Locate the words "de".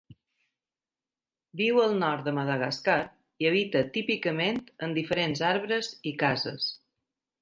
2.29-2.33